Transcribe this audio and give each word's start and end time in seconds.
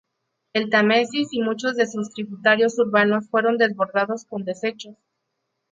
El 0.53 0.71
Támesis 0.71 1.27
y 1.31 1.43
muchos 1.43 1.75
de 1.75 1.85
sus 1.85 2.09
tributarios 2.11 2.79
urbanos 2.79 3.29
fueron 3.29 3.59
desbordados 3.59 4.25
con 4.25 4.43
desechos. 4.43 4.95